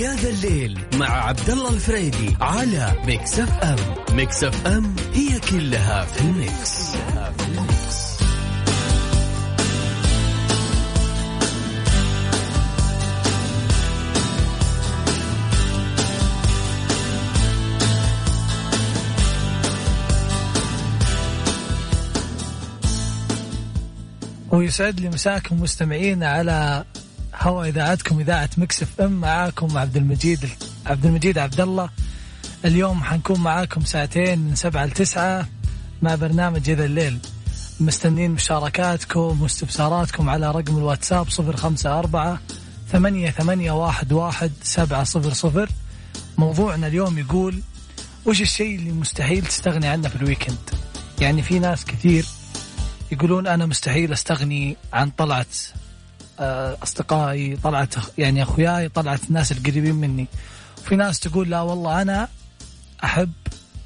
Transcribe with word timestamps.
يا 0.00 0.14
ذا 0.14 0.28
الليل 0.30 0.78
مع 0.94 1.26
عبد 1.26 1.50
الله 1.50 1.70
الفريدي 1.70 2.36
على 2.40 2.92
Mix 3.04 3.38
FM 3.38 3.76
Mix 4.16 4.44
FM 4.44 4.96
هي 5.14 5.40
كلها 5.50 6.04
في 6.04 6.20
ال 6.20 6.34
mix, 6.34 6.92
كلها 6.92 7.32
في 7.38 7.48
ال 7.48 7.58
mix. 7.58 8.00
ويسعد 24.50 25.00
لي 25.00 25.08
مساكم 25.08 25.62
مستمعين 25.62 26.24
على 26.24 26.84
هوا 27.40 27.64
إذاعتكم 27.64 28.20
إذاعة 28.20 28.50
Mix 28.56 28.82
FM 28.82 29.12
معاكم 29.12 29.78
عبد 29.78 29.96
المجيد 29.96 30.48
عبد 30.86 31.06
المجيد 31.06 31.38
عبد 31.38 31.60
الله 31.60 31.90
اليوم 32.64 33.04
حنكون 33.04 33.40
معاكم 33.40 33.84
ساعتين 33.84 34.38
من 34.38 34.54
سبعة 34.54 34.84
لتسعة 34.84 35.48
مع 36.02 36.14
برنامج 36.14 36.70
يا 36.70 36.75
ذا 36.75 36.84
الليل. 36.84 37.18
مستنين 37.80 38.30
مشاركاتكم 38.30 39.42
واستفساراتكم 39.42 40.30
على 40.30 40.50
رقم 40.50 40.78
الواتساب 40.78 41.30
صفر 41.30 41.56
خمسة 41.56 41.98
أربعة 41.98 42.40
ثمانية 42.92 43.30
ثمانية 43.30 43.72
واحد 43.72 44.12
واحد 44.12 44.52
سبعة 44.62 45.04
صفر 45.04 45.32
صفر. 45.32 45.68
موضوعنا 46.38 46.86
اليوم 46.86 47.18
يقول 47.18 47.62
وش 48.26 48.40
الشيء 48.40 48.76
اللي 48.76 48.92
مستحيل 48.92 49.46
تستغني 49.46 49.86
عنه 49.86 50.08
في 50.08 50.16
ال 50.16 50.22
weekend؟ 50.22 50.70
يعني 51.20 51.42
في 51.42 51.58
ناس 51.58 51.84
كثير 51.84 52.26
يقولون 53.12 53.46
أنا 53.46 53.66
مستحيل 53.66 54.12
أستغني 54.12 54.76
عن 54.92 55.10
طلعة 55.10 55.46
آه، 56.40 56.76
أصدقائي 56.82 57.56
طلعة 57.56 57.88
يعني 58.18 58.42
أخوياي 58.42 58.88
طلعة 58.88 59.20
الناس 59.28 59.52
القريبين 59.52 59.94
مني 59.94 60.26
في 60.84 60.96
ناس 60.96 61.20
تقول 61.20 61.50
لا 61.50 61.60
والله 61.60 62.02
أنا 62.02 62.28
أحب 63.04 63.32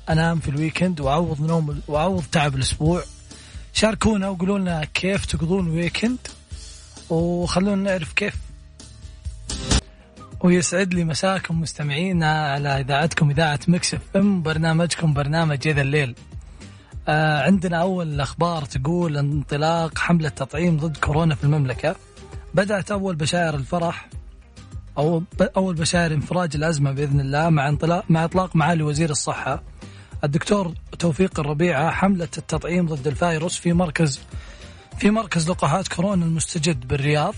أنام 0.08 0.40
في 0.40 0.48
ال 0.48 0.55
weekend 0.55 1.00
وأعوض 1.00 1.40
نوم 1.40 1.80
وأعوض 1.88 2.24
تعب 2.32 2.54
الأسبوع 2.54 3.02
شاركونا 3.72 4.28
وقولوا 4.28 4.58
لنا 4.58 4.84
كيف 4.84 5.24
تقضون 5.26 5.68
weekend 5.70 6.18
وخلونا 7.10 7.90
نعرف 7.90 8.12
كيف 8.12 8.34
ويسعد 10.40 10.94
لي 10.94 11.04
مساكم 11.04 11.60
مستمعينا 11.60 12.52
على 12.52 12.80
إذاعتكم 12.80 13.30
إذاعة 13.30 13.60
Mix 13.68 13.94
FM 13.94 14.42
برنامجكم 14.42 15.12
برنامج 15.12 15.68
اذا 15.68 15.80
الليل. 15.80 16.14
آه 17.08 17.42
عندنا 17.42 17.76
أول 17.80 18.20
أخبار 18.20 18.64
تقول 18.64 19.16
انطلاق 19.16 19.98
حملة 19.98 20.28
تطعيم 20.28 20.76
ضد 20.76 20.96
كورونا 20.96 21.34
في 21.34 21.44
المملكة. 21.44 21.96
بدأت 22.54 22.90
أول 22.90 23.16
بشائر 23.16 23.54
الفرح 23.54 24.08
أو 24.98 25.22
أول 25.56 25.74
بشائر 25.74 26.14
انفراج 26.14 26.56
الأزمة 26.56 26.92
بإذن 26.92 27.20
الله 27.20 27.50
مع 27.50 27.68
انطلاق 27.68 28.04
مع 28.08 28.24
إطلاق 28.24 28.56
معالي 28.56 28.82
وزير 28.82 29.10
الصحة. 29.10 29.62
الدكتور 30.24 30.74
توفيق 30.98 31.40
الربيعة 31.40 31.90
حملة 31.90 32.28
التطعيم 32.38 32.86
ضد 32.86 33.06
الفيروس 33.06 33.56
في 33.56 33.72
مركز 33.72 34.20
في 34.98 35.10
مركز 35.10 35.50
لقاحات 35.50 35.88
كورونا 35.88 36.24
المستجد 36.24 36.88
بالرياض. 36.88 37.34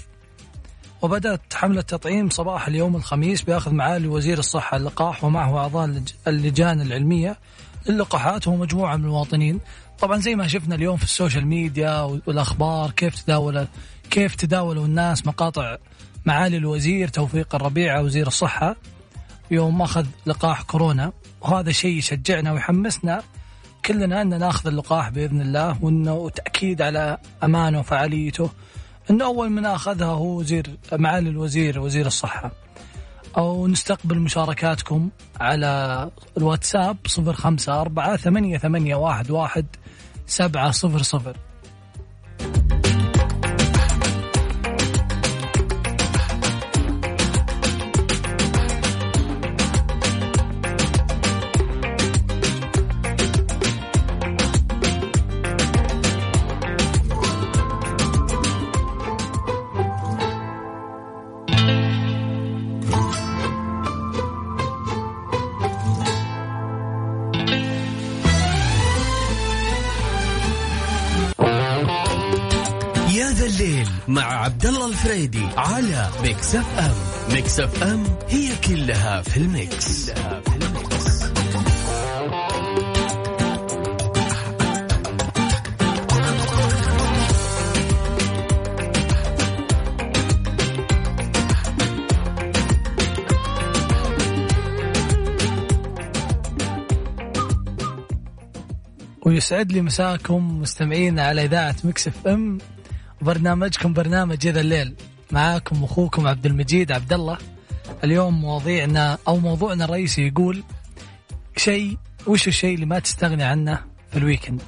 وبدأت 1.02 1.54
حملة 1.54 1.80
تطعيم 1.80 2.30
صباح 2.30 2.68
اليوم 2.68 2.96
الخميس 2.96 3.42
بأخذ 3.42 3.72
معالي 3.72 4.08
وزير 4.08 4.38
الصحة 4.38 4.76
اللقاح 4.76 5.24
ومعه 5.24 5.58
أعضاء 5.58 6.02
اللجان 6.26 6.80
العلمية 6.80 7.38
للقاحات 7.88 8.48
ومجموعة 8.48 8.96
من 8.96 9.04
المواطنين. 9.04 9.60
طبعا 9.98 10.16
زي 10.18 10.34
ما 10.34 10.48
شفنا 10.48 10.74
اليوم 10.74 10.96
في 10.96 11.04
السوشيال 11.04 11.46
ميديا 11.46 12.00
والأخبار 12.00 12.90
كيف 12.90 13.22
تداول 13.22 13.66
كيف 14.10 14.34
تداولوا 14.34 14.84
الناس 14.84 15.26
مقاطع 15.26 15.76
معالي 16.26 16.56
الوزير 16.56 17.08
توفيق 17.08 17.54
الربيعة 17.54 18.02
وزير 18.02 18.26
الصحة 18.26 18.76
يوم 19.50 19.82
أخذ 19.82 20.06
لقاح 20.26 20.62
كورونا؟ 20.62 21.12
وهذا 21.40 21.72
شيء 21.72 21.96
يشجعنا 21.98 22.52
ويحمسنا 22.52 23.22
كلنا 23.84 24.22
أن 24.22 24.28
نأخذ 24.28 24.66
اللقاح 24.68 25.08
بإذن 25.08 25.40
الله 25.40 25.84
وأنه 25.84 26.30
تأكيد 26.30 26.82
على 26.82 27.18
أمانه 27.44 27.78
وفعاليته 27.78 28.50
أنه 29.10 29.24
أول 29.24 29.50
من 29.50 29.66
أخذها 29.66 30.06
هو 30.06 30.38
وزير 30.38 30.76
معالي 30.92 31.30
الوزير 31.30 31.80
وزير 31.80 32.06
الصحة. 32.06 32.52
أو 33.36 33.66
نستقبل 33.66 34.18
مشاركاتكم 34.18 35.10
على 35.40 36.10
الواتساب 36.36 36.96
صفر 37.06 37.32
خمسة 37.32 37.80
أربعة 37.80 38.16
ثمانية 38.16 38.58
ثمانية 38.58 38.94
واحد 38.94 39.30
واحد 39.30 39.66
سبعة 40.26 40.70
صفر 40.70 41.02
صفر. 41.02 41.36
مع 74.08 74.22
عبد 74.44 74.66
الله 74.66 74.88
الفريدي 74.88 75.46
على 75.56 76.08
Mix 76.22 76.54
FM 76.54 76.94
Mix 77.34 77.60
FM 77.60 78.04
هي 78.28 78.48
كلها 78.68 79.22
في 79.22 79.36
ال 79.36 79.51
mix, 79.51 80.10
كلها 80.10 80.40
في 80.40 80.56
ال 80.56 80.70
mix. 80.70 81.26
ويسعد 99.26 99.72
لي 99.72 99.82
مساكم 99.82 100.60
مستمعين 100.60 101.18
على 101.18 101.44
إذاعة 101.44 101.76
Mix 101.84 102.08
FM 102.08 102.58
برنامجكم 103.20 103.92
برنامج 103.92 104.46
يا 104.46 104.51
ذا 104.51 104.60
الليل. 104.60 104.94
معاكم 105.30 105.84
أخوكم 105.84 106.26
عبد 106.26 106.46
المجيد 106.46 106.92
عبد 106.92 107.12
الله 107.12 107.38
اليوم 108.04 108.40
مواضيعنا 108.40 109.18
أو 109.28 109.36
موضوعنا 109.36 109.84
الرئيسي 109.84 110.26
يقول 110.26 110.62
شيء 111.56 111.96
وش 112.26 112.48
الشيء 112.48 112.74
اللي 112.74 112.86
ما 112.86 112.98
تستغني 112.98 113.44
عنه 113.44 113.80
في 114.10 114.18
ال 114.18 114.23
weekend؟ 114.23 114.62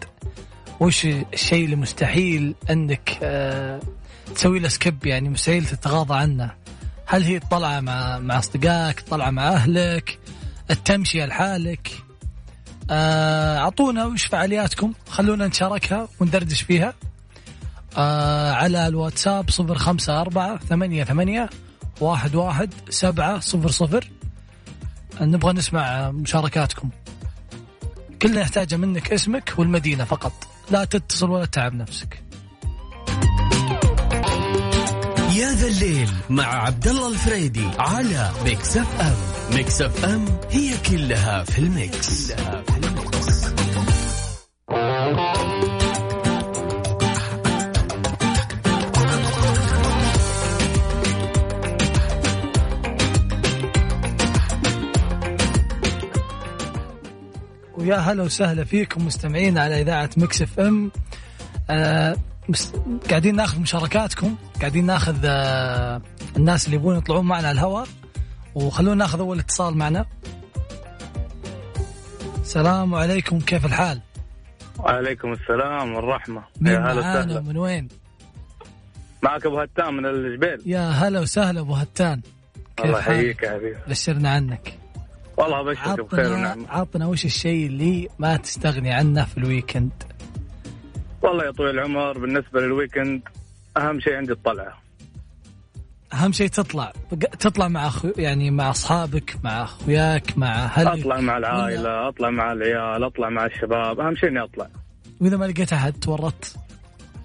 وش 0.80 1.06
الشيء 1.06 1.64
اللي 1.64 1.76
مستحيل 1.76 2.54
أنك 2.70 3.18
آه 3.22 3.80
تسوي 4.34 4.58
له 4.58 4.68
skip 4.68 5.06
يعني 5.06 5.28
مستحيل 5.28 5.66
تتغاضى 5.66 6.14
عنه؟ 6.14 6.54
هل 7.06 7.22
هي 7.22 7.36
الطلعة 7.36 7.80
مع 7.80 8.18
مع 8.18 8.38
أصدقائك 8.38 8.98
الطلعة 8.98 9.30
مع 9.30 9.48
أهلك 9.48 10.18
التمشية 10.70 11.24
لحالك؟ 11.24 11.90
آه، 12.90 13.58
أعطونا 13.58 14.06
وش 14.06 14.26
فعالياتكم 14.26 14.92
خلونا 15.08 15.46
نشاركها 15.46 16.08
وندردش 16.20 16.62
فيها. 16.62 16.94
آه 17.96 18.52
على 18.52 18.86
الواتساب 18.86 19.50
صفر 19.50 19.78
خمسة 19.78 20.20
أربعة 20.20 20.58
ثمانية 20.58 21.04
ثمانية 21.04 21.50
واحد 22.00 22.34
واحد 22.34 22.74
سبعة 22.90 23.40
صفر 23.40 23.70
صفر. 23.70 24.10
نبغى 25.20 25.52
نسمع 25.52 26.10
مشاركاتكم. 26.10 26.90
كلنا 28.22 28.40
يحتاج 28.40 28.74
منك 28.74 29.12
اسمك 29.12 29.54
والمدينة 29.58 30.04
فقط. 30.04 30.32
لا 30.70 30.84
تتصل 30.84 31.30
ولا 31.30 31.44
تتعب 31.44 31.74
نفسك. 31.74 32.22
يا 35.36 35.52
ذا 35.52 35.66
الليل 35.66 36.10
مع 36.30 36.44
عبد 36.44 36.88
الله 36.88 37.08
الفريدي 37.08 37.68
على 37.78 38.30
Mix 38.44 38.76
FM 38.76 39.16
Mix 39.56 39.82
FM 39.82 40.24
هي 40.50 40.76
كلها 40.90 41.44
في 41.44 41.58
ال 41.58 41.73
mix, 41.73 42.32
كلها 42.32 42.62
في 42.62 42.76
ال 42.78 42.92
mix. 42.92 43.48
ويا 57.88 57.96
هلا 57.96 58.22
وسهلا 58.22 58.64
فيكم 58.64 59.06
مستمعين 59.06 59.58
على 59.58 59.80
إذاعة 59.80 60.10
Mix 60.16 60.42
FM. 60.42 60.90
آه. 61.70 62.16
قاعدين 63.10 63.36
ناخذ 63.36 63.60
مشاركاتكم 63.60 64.36
قاعدين 64.60 64.86
ناخذ 64.86 65.16
آه 65.24 66.02
الناس 66.36 66.66
اللي 66.66 66.76
يبغون 66.76 66.98
يطلعون 66.98 67.26
معنا 67.26 67.48
على 67.48 67.54
الهواء 67.54 67.86
وخلونا 68.54 68.94
ناخذ 68.94 69.20
أول 69.20 69.38
اتصال 69.38 69.76
معنا. 69.76 70.06
السلام 72.40 72.94
عليكم 72.94 73.40
كيف 73.40 73.66
الحال؟ 73.66 74.00
وعليكم 74.78 75.32
السلام 75.32 75.94
والرحمة. 75.94 76.42
يا 76.62 76.78
هلا 76.78 76.98
وسهلا. 76.98 77.40
من 77.40 77.56
وين؟ 77.56 77.88
معك 79.22 79.46
أبو 79.46 79.60
هتان 79.60 79.94
من 79.94 80.06
الجبيل 80.06 80.62
يا 80.66 80.90
هلا 80.90 81.20
وسهلا 81.20 81.60
أبو 81.60 81.74
هتان. 81.74 82.20
الله 82.84 82.98
يحييك 82.98 83.42
يا 83.42 83.50
حبيبي. 83.50 83.76
بشرنا 83.88 84.30
عنك. 84.30 84.78
والله 85.38 85.60
ابشرك 85.60 86.00
بخير 86.12 86.32
ونعمه 86.32 86.68
عطنا 86.68 87.06
وش 87.06 87.24
الشيء 87.24 87.66
اللي 87.66 88.08
ما 88.18 88.36
تستغني 88.36 88.92
عنه 88.92 89.24
في 89.24 89.38
ال 89.38 89.44
weekend؟ 89.44 89.90
والله 91.22 91.44
يا 91.44 91.50
طويل 91.50 91.70
العمر 91.78 92.18
بالنسبة 92.18 92.60
لل 92.60 92.74
weekend 92.74 93.22
أهم 93.76 94.00
شيء 94.00 94.14
عندي 94.14 94.32
الطلعة. 94.32 94.78
أهم 96.12 96.32
شيء 96.32 96.48
تطلع. 96.48 96.92
تطلع 97.40 97.68
مع 97.68 97.86
أخو 97.86 98.08
يعني 98.16 98.50
مع 98.50 98.70
أصحابك 98.70 99.36
مع 99.44 99.62
أخوياك 99.62 100.38
مع 100.38 100.64
أهلك. 100.64 101.00
أطلع 101.00 101.20
مع 101.20 101.36
ولا- 101.36 101.48
العائلة 101.54 102.08
أطلع 102.08 102.30
مع 102.30 102.52
العيال 102.52 103.04
أطلع 103.04 103.28
مع 103.28 103.46
الشباب. 103.46 104.00
أهم 104.00 104.16
شيء 104.16 104.28
إني 104.28 104.42
أطلع. 104.44 104.66
وإذا 105.20 105.36
ما 105.36 105.44
لقيت 105.44 105.72
أحد 105.72 105.92
تورطت؟ 105.92 106.56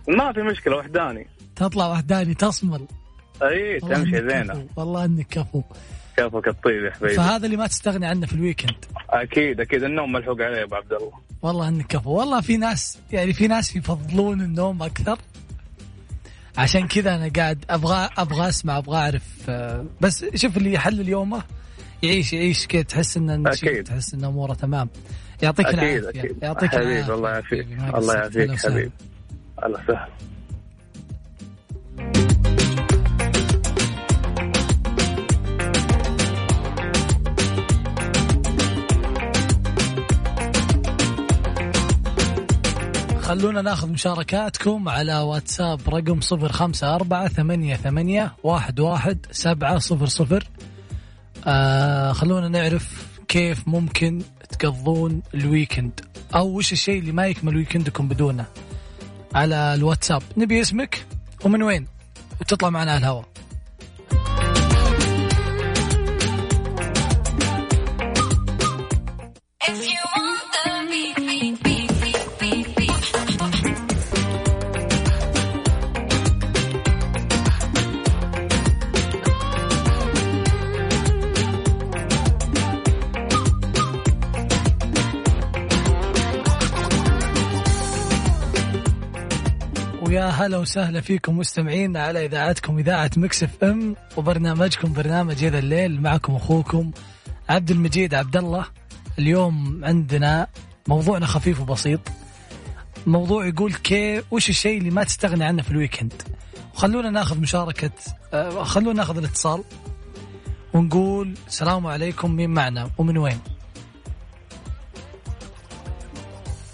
ما 0.08 0.34
في 0.34 0.42
مشكلة 0.42 0.76
وحداني. 0.78 1.28
تطلع 1.56 1.88
وحداني 1.92 2.34
تصمل. 2.34 2.88
اي 3.44 3.80
تمشي 3.80 4.30
زينة. 4.30 4.68
والله 4.76 5.06
إنك 5.06 5.28
كفو. 5.28 5.62
كيفك 6.18 6.48
الطيب 6.48 6.84
يا 6.84 6.92
حبيبي. 6.92 7.14
فهذا 7.14 7.46
اللي 7.46 7.58
ما 7.58 7.68
تستغني 7.68 8.06
عنه 8.06 8.26
في 8.26 8.34
الويكند. 8.34 8.86
أكيد 9.10 9.60
أكيد. 9.60 9.84
النوم 9.84 10.12
ملحوق 10.12 10.42
عليه 10.42 10.58
يا 10.58 10.64
أبو 10.64 10.76
عبد 10.76 10.94
الله. 10.94 11.12
والله 11.42 11.68
إنك 11.68 11.88
كفو. 11.88 12.12
والله 12.12 12.42
في 12.42 12.58
ناس 12.58 13.00
يعني 13.12 13.34
في 13.34 13.48
ناس 13.48 13.76
يفضلون 13.76 14.42
النوم 14.42 14.84
أكثر. 14.84 15.20
عشان 16.58 16.88
كذا 16.88 17.16
أنا 17.16 17.32
قاعد 17.36 17.66
أبغى 17.70 18.10
أبغى 18.18 18.50
أسمع 18.50 18.78
أبغى 18.78 18.98
أعرف 18.98 19.24
آه، 19.50 19.86
بس 20.02 20.26
شوف 20.36 20.58
اللي 20.58 20.74
يحلل 20.74 21.10
يومه 21.10 21.44
يعيش 22.04 22.34
يعيش 22.34 22.68
كذا 22.68 22.82
تحس 22.82 23.18
إن 23.18 23.48
أكيد. 23.48 23.84
تحس 23.84 24.14
إن 24.14 24.24
أموره 24.24 24.54
تمام. 24.54 24.90
يعطيك 25.42 25.68
العافية. 25.68 26.32
يعطيك 26.42 26.74
العافية. 26.74 27.14
الله 27.14 27.30
يعافيك. 27.30 27.68
الله 27.96 28.16
يعافيك. 28.16 28.60
حبيبي. 28.60 28.92
الله 29.66 29.80
سهل 29.88 30.08
خلونا 43.44 43.62
ناخذ 43.62 43.90
مشاركاتكم 43.90 44.90
على 44.90 45.20
واتساب 45.20 45.80
رقم 45.90 46.22
صفر 46.22 46.52
خمسة 46.52 46.96
أربعة 46.96 47.28
ثمانية 47.28 47.76
ثمانية 47.76 48.36
واحد 48.44 48.80
واحد 48.80 49.26
سبعة 49.32 49.80
صفر 49.80 50.06
صفر. 50.06 50.48
آه 51.48 52.12
خلونا 52.12 52.48
نعرف 52.48 53.08
كيف 53.28 53.68
ممكن 53.68 54.22
تقضون 54.50 55.22
الويكند. 55.34 56.00
أو 56.36 56.58
وش 56.58 56.72
الشيء 56.72 57.00
اللي 57.00 57.12
ما 57.12 57.28
يكمل 57.28 57.56
ويكندكم 57.56 58.08
بدونه؟ 58.08 58.46
على 59.36 59.74
الواتساب. 59.74 60.22
نبي 60.38 60.62
اسمك 60.62 61.06
ومن 61.46 61.64
وين؟ 61.64 61.88
وتطلع 62.42 62.70
معنا 62.70 62.92
على 62.92 63.00
الهواء. 63.00 63.26
ويا 90.14 90.30
هلا 90.30 90.58
وسهلا 90.58 91.02
فيكم 91.02 91.38
مستمعين 91.38 91.98
على 91.98 92.26
إذاعتكم 92.26 92.78
إذاعة 92.78 93.12
Mix 93.18 93.44
FM 93.44 93.96
وبرنامجكم 94.18 94.94
برنامج 94.94 95.46
يا 95.46 95.50
ذا 95.50 95.60
الليل 95.60 96.02
معكم 96.02 96.36
أخوكم 96.36 96.92
عبد 97.50 97.72
المجيد 97.72 98.14
عبد 98.14 98.38
الله. 98.38 98.66
اليوم 99.20 99.86
عندنا 99.86 100.48
موضوعنا 100.88 101.26
خفيف 101.26 101.62
وبسيط. 101.62 102.00
موضوع 103.08 103.46
يقول 103.48 103.74
كيف 103.74 104.26
وش 104.32 104.50
الشيء 104.50 104.78
اللي 104.78 104.90
ما 104.90 105.04
تستغني 105.04 105.44
عنه 105.44 105.62
في 105.62 105.72
ال 105.72 105.77
weekend؟ 105.77 106.22
وخلونا 106.74 107.10
ناخذ 107.10 107.40
مشاركة 107.40 107.92
آه، 108.34 108.64
خلونا 108.64 108.94
ناخذ 108.94 109.18
الاتصال 109.18 109.64
ونقول 110.74 111.34
السلام 111.48 111.88
عليكم 111.88 112.32
مين 112.32 112.50
معنا؟ 112.50 112.90
ومن 112.98 113.18
وين؟ 113.18 113.40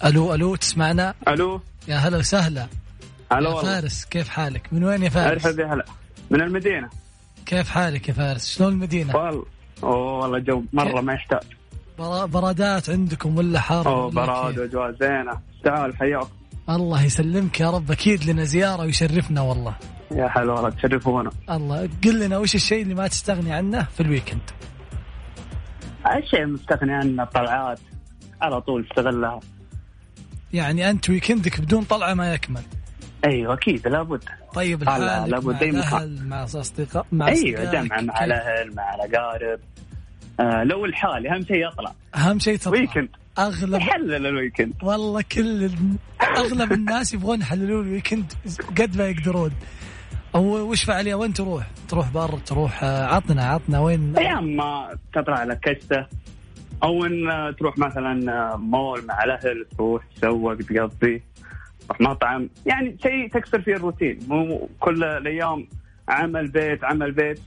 ألو 0.05 0.33
ألو 0.33 0.55
تسمعنا؟ 0.55 1.13
ألو. 1.27 1.61
يا 1.87 1.95
هلا 1.95 2.17
وسهلا. 2.17 2.67
هلا 3.31 3.49
يا 3.49 3.55
والله 3.55 3.61
فارس 3.81 4.05
كيف 4.05 4.29
حالك؟ 4.29 4.73
من 4.73 4.83
وين 4.83 5.03
يا 5.03 5.09
فارس؟ 5.09 5.45
أرحب 5.45 5.59
يا 5.59 5.73
هلا 5.73 5.85
من 6.29 6.41
المدينة 6.41 6.89
كيف 7.45 7.69
حالك 7.69 8.09
يا 8.09 8.13
فارس؟ 8.13 8.47
شلون 8.57 8.73
المدينة؟ 8.73 9.15
والله 9.15 9.45
أوه 9.83 10.17
والله 10.21 10.37
الجو 10.37 10.63
مرة 10.73 11.01
ما 11.01 11.13
يحتاج 11.13 11.43
برا- 11.99 12.25
برادات 12.25 12.89
عندكم 12.89 13.37
ولا 13.37 13.59
حار؟ 13.59 13.87
أوه 13.87 14.09
براد؟ 14.11 14.59
وأجواء 14.59 14.91
زينة 14.91 15.39
تعال 15.63 15.97
حياك 15.97 16.27
الله 16.69 17.03
يسلمك 17.03 17.59
يا 17.59 17.69
رب 17.69 17.91
أكيد 17.91 18.23
لنا 18.29 18.43
زيارة 18.43 18.81
ويشرفنا 18.81 19.41
والله. 19.41 19.75
يا 20.11 20.27
حلو 20.27 20.55
والله 20.55 20.69
تشرفونا 20.69 21.31
الله 21.49 21.89
قل 22.03 22.19
لنا 22.19 22.37
وش 22.37 22.55
الشيء 22.55 22.81
اللي 22.83 22.93
ما 22.95 23.07
تستغني 23.07 23.53
عنه 23.53 23.83
في 23.83 23.99
الويكند؟ 23.99 24.41
الشيء 26.17 26.45
مستغني 26.45 26.93
عنه 26.93 27.23
الطلعات 27.23 27.79
على 28.41 28.61
طول 28.61 28.87
استغلها 28.91 29.39
يعني 30.53 30.89
أنت 30.89 31.09
ويكندك 31.09 31.61
بدون 31.61 31.83
طلعة 31.83 32.13
ما 32.13 32.33
يكمل. 32.33 32.61
أيوه 33.25 33.53
أكيد 33.53 33.87
لابد. 33.87 34.23
طيب 34.53 34.83
لا، 34.83 34.85
لحالك 34.89 35.31
لابد 35.33 35.63
مع. 35.63 35.69
الأهل 35.69 36.27
مع 36.27 36.43
اصدقاء 36.43 37.05
مع 37.11 37.27
أيوه 37.27 37.71
جمع 37.71 38.01
مع؟ 38.01 38.25
الأهل 38.25 38.75
مع 38.75 38.95
الأقارب. 38.95 39.59
آه 40.39 40.63
لو 40.63 40.85
الحالي 40.85 41.29
أهم 41.29 41.41
شيء 41.41 41.67
يطلع. 41.67 41.93
أهم 42.15 42.39
شيء 42.39 42.57
تطلع. 42.57 42.79
ويكند 42.79 43.09
اغلب 43.39 43.81
يحلل 43.81 44.25
الويكند 44.25 44.73
والله 44.83 45.23
كل 45.31 45.69
أغلب 46.37 46.71
الناس 46.71 47.13
يبغون 47.13 47.41
يحللون 47.41 47.87
الويكند 47.87 48.33
قد 48.79 48.97
ما 48.97 49.07
يقدرون. 49.07 49.51
أو 50.35 50.43
وش 50.71 50.83
فعاليه 50.83 51.15
وين 51.15 51.33
تروح؟ 51.33 51.67
تروح 51.89 52.09
بر؟ 52.09 52.37
تروح 52.37 52.83
آه، 52.83 53.05
عطنا 53.05 53.43
عطنا 53.43 53.79
وين؟ 53.79 54.17
أيام 54.17 54.55
ما 54.55 54.97
تطلع 55.13 55.43
لك 55.43 55.59
كشته. 55.59 56.05
أو 56.83 57.05
ان 57.05 57.29
آه، 57.29 57.51
تروح 57.51 57.77
مثلا 57.77 58.31
آه، 58.53 58.57
مول 58.57 59.05
مع 59.05 59.23
الأهل 59.23 59.65
تروح 59.77 60.03
تسوق 60.21 60.55
تقضي. 60.55 61.23
مطعم. 61.99 62.49
يعني 62.65 62.97
شيء 63.03 63.29
تكسر 63.29 63.61
فيه 63.61 63.73
الروتين. 63.73 64.19
مو 64.27 64.69
كل 64.79 65.03
الأيام 65.03 65.67
عمل 66.09 66.47
بيت 66.47 66.83
عمل 66.83 67.11
بيت. 67.11 67.39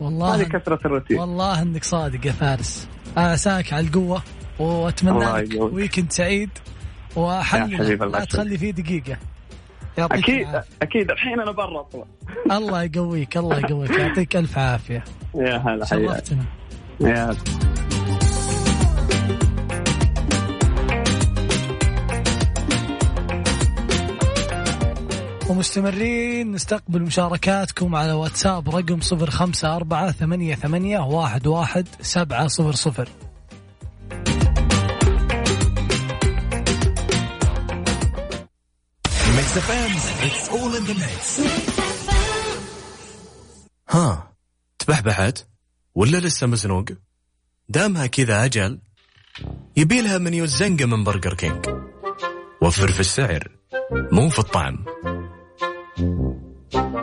هذه 0.00 0.04
والله 0.04 0.44
كسرة 0.44 0.78
الروتين. 0.84 1.18
والله 1.18 1.62
أنك 1.62 1.84
صادق 1.84 2.26
يا 2.26 2.32
فارس. 2.32 2.88
عساك 3.16 3.72
على 3.72 3.86
القوة 3.86 4.22
وأتمنى 4.58 5.24
لك. 5.24 5.72
ويكند 5.72 6.12
سعيد. 6.12 6.50
الله 7.16 8.06
لا 8.06 8.24
تخلي 8.24 8.58
فيه 8.58 8.70
دقيقة. 8.70 9.16
يعطيك 9.98 10.18
أكيد 10.18 10.48
العافية. 10.48 10.70
أكيد. 10.82 11.10
الحين 11.10 11.40
أنا 11.40 11.50
برا 11.50 11.80
أصلا. 11.80 12.04
الله 12.58 12.82
يقويك 12.82 13.36
الله 13.36 13.58
يقويك. 13.58 13.90
يعطيك 13.90 14.36
ألف 14.36 14.58
عافية. 14.58 15.04
يا 15.34 15.56
هلا 15.56 15.84
شرفتنا. 15.84 16.44
يا 17.00 17.24
هلا. 17.24 17.36
ومستمرين. 25.48 26.52
نستقبل 26.52 27.02
مشاركاتكم 27.02 27.94
على 27.94 28.12
واتساب 28.12 28.76
رقم 28.76 29.00
صفر 29.00 29.30
خمسة 29.30 29.76
أربعة 29.76 30.12
ثمانية 30.12 30.54
ثمانية 30.54 30.98
واحد 30.98 31.46
واحد 31.46 31.88
سبعة 32.00 32.48
صفر 32.48 32.72
صفر. 32.72 33.08
ها 43.90 44.32
تبحبحت 44.78 45.46
ولا 45.94 46.16
لسه 46.18 46.46
مزنوق؟ 46.46 46.84
دامها 47.68 48.06
كذا 48.06 48.44
أجل. 48.44 48.78
يبيلها 49.76 50.18
منيو 50.18 50.44
الزنقة 50.44 50.86
من 50.86 51.04
Burger 51.04 51.34
King. 51.34 51.66
وفر 52.62 52.88
في 52.88 53.00
السعر 53.00 53.48
مو 54.12 54.28
في 54.28 54.38
الطعم. 54.38 54.84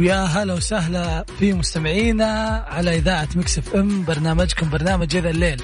ويا 0.00 0.24
هلا 0.24 0.54
وسهلا 0.54 1.24
في 1.38 1.52
مستمعينا 1.52 2.64
على 2.68 2.96
إذاعة 2.98 3.28
Mix 3.36 3.58
FM 3.58 4.04
برنامجكم 4.04 4.70
برنامج 4.70 5.16
يا 5.16 5.21
ذا 5.21 5.30
الليل. 5.30 5.62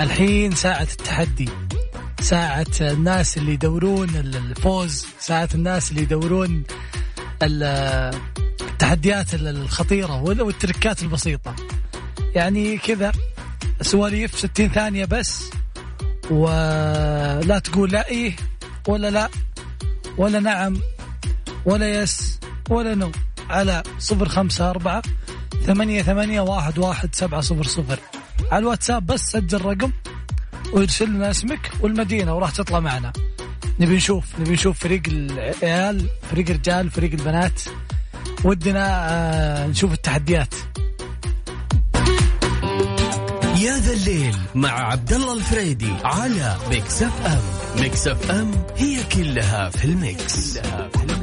الحين 0.00 0.54
ساعة 0.54 0.82
التحدي 0.82 1.48
ساعة 2.20 2.66
الناس 2.80 3.38
اللي 3.38 3.52
يدورون 3.52 4.08
الفوز 4.16 5.06
ساعة 5.20 5.48
الناس 5.54 5.90
اللي 5.90 6.02
يدورون 6.02 6.62
ال- 7.42 8.14
التحديات 8.60 9.34
الخطيرة 9.34 10.22
وال- 10.22 10.42
والتركات 10.42 11.02
البسيطة. 11.02 11.56
يعني 12.34 12.78
كذا 12.78 13.12
سواليف 13.82 14.38
60 14.38 14.68
ثانية 14.68 15.04
بس 15.04 15.44
ولا 16.30 17.60
تقول 17.64 17.90
لا 17.90 18.08
إيه 18.08 18.36
ولا 18.88 19.10
لا 19.10 19.28
ولا 20.18 20.40
نعم 20.40 20.76
ولا 21.64 22.02
yes 22.02 22.40
ولا 22.70 22.94
no. 22.94 23.12
على 23.50 23.82
صفر 23.98 24.28
خمسة 24.28 24.70
أربعة 24.70 25.02
ثمانية 25.66 26.02
ثمانية 26.02 26.40
واحد 26.40 26.78
واحد 26.78 27.14
سبعة 27.14 27.40
صفر 27.40 27.64
صفر. 27.64 27.98
على 28.52 28.58
الواتساب 28.58 29.06
بس 29.06 29.20
سجل 29.20 29.64
رقم 29.64 29.92
ويرسل 30.72 31.08
لنا 31.08 31.30
اسمك 31.30 31.70
والمدينة 31.80 32.34
وراح 32.34 32.50
تطلع 32.50 32.80
معنا. 32.80 33.12
نبي 33.80 33.96
نشوف 33.96 34.24
نبي 34.38 34.52
نشوف 34.52 34.78
فريق 34.78 35.02
العيال 35.06 36.08
فريق 36.30 36.50
الرجال 36.50 36.90
فريق 36.90 37.10
البنات. 37.12 37.60
ودنا 38.44 39.10
آه 39.10 39.66
نشوف 39.66 39.92
التحديات. 39.92 40.54
يا 43.60 43.78
ذا 43.78 43.92
الليل 43.92 44.36
مع 44.54 44.70
عبد 44.70 45.12
الله 45.12 45.36
الفريدي 45.36 45.92
على 46.04 46.56
Mix 46.70 47.02
FM. 47.02 47.40
ميكس 47.82 48.08
أف 48.08 48.30
أم 48.30 48.50
هي 48.76 49.02
كلها 49.04 49.70
في 49.70 49.84
الميكس, 49.84 50.58
كلها 50.58 50.88
في 50.88 51.02
الميكس. 51.02 51.19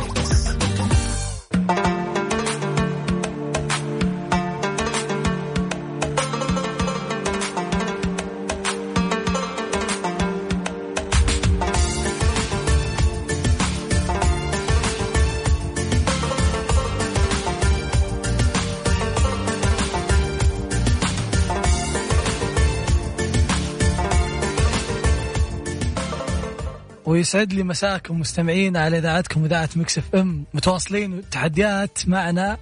ويسعد 27.08 27.54
لي 27.54 27.64
مساكم 27.64 28.20
مستمعين 28.20 28.78
على 28.78 28.98
إذاعتكم 28.98 29.46
إذاعة 29.46 29.70
Mix 29.75 29.98
FM. 29.98 30.44
متواصلين 30.54 31.30
تحديات 31.30 32.00
معنا. 32.08 32.58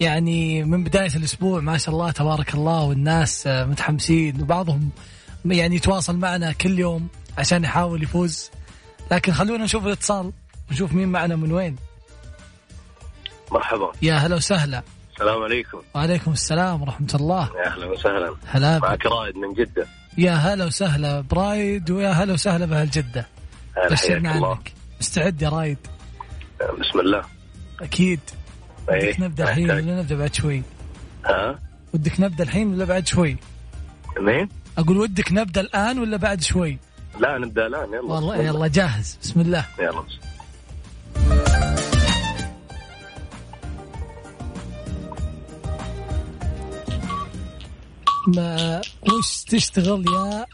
يعني 0.00 0.64
من 0.64 0.84
بداية 0.84 1.16
الأسبوع 1.16 1.60
ما 1.60 1.78
شاء 1.78 1.94
الله 1.94 2.10
تبارك 2.10 2.54
الله 2.54 2.82
والناس 2.82 3.46
متحمسين 3.46 4.42
وبعضهم 4.42 4.90
يعني 5.44 5.76
يتواصل 5.76 6.16
معنا 6.16 6.52
كل 6.52 6.78
يوم 6.78 7.08
عشان 7.38 7.64
يحاول 7.64 8.02
يفوز. 8.02 8.50
لكن 9.10 9.32
خلونا 9.32 9.64
نشوف 9.64 9.86
الاتصال 9.86 10.32
ونشوف 10.70 10.92
مين 10.92 11.08
معنا 11.08 11.36
من 11.36 11.52
وين. 11.52 11.76
مرحبا. 13.52 13.92
يا 14.02 14.14
هلا 14.14 14.36
وسهلا. 14.36 14.82
السلام 15.12 15.42
عليكم. 15.42 15.78
وعليكم 15.94 16.32
السلام 16.32 16.82
ورحمة 16.82 17.14
الله. 17.14 17.50
يا 17.56 17.66
أهلا 17.66 17.86
وسهلا. 17.86 18.34
هلا. 18.46 18.78
معك 18.78 19.06
رائد 19.06 19.36
من 19.36 19.52
جدة. 19.54 19.86
يا 20.18 20.32
هلا 20.32 20.64
وسهلا 20.64 21.20
برايد 21.20 21.90
ويا 21.90 22.10
هلا 22.10 22.32
وسهلا 22.32 22.64
هلا 22.64 22.76
حياك 22.76 23.39
بشرنا 23.90 24.30
عنك 24.30 24.72
مستعد 25.00 25.42
يا 25.42 25.48
رايد؟ 25.48 25.78
بسم 26.80 27.00
الله. 27.00 27.24
أكيد. 27.80 28.20
إيه. 28.90 29.08
ودك 29.08 29.20
نبدأ 29.20 29.44
الحين. 29.44 29.70
ولا 29.70 30.00
نبدأ 30.00 30.16
بعد 30.16 30.34
شوي؟ 30.34 30.62
ها؟ 31.26 31.58
ودك 31.94 32.20
نبدأ 32.20 32.44
الحين 32.44 32.74
ولا 32.74 32.84
بعد 32.84 33.06
شوي؟ 33.06 33.36
مين؟ 34.20 34.48
أقول 34.78 34.98
ودك 34.98 35.32
نبدأ 35.32 35.60
الآن 35.60 35.98
ولا 35.98 36.16
بعد 36.16 36.42
شوي؟ 36.42 36.78
لا 37.20 37.38
نبدأ 37.38 37.66
الآن 37.66 37.88
يلا. 37.88 38.02
والله 38.02 38.34
بسم 38.34 38.40
الله. 38.40 38.58
يلا 38.58 38.68
جاهز. 38.68 39.18
بسم 39.22 39.40
الله. 39.40 39.66
يلا 39.78 40.00
بس. 40.00 40.18
ما 48.26 48.80
وش 49.02 49.44
تشتغل 49.44 50.04
يا 50.08 50.46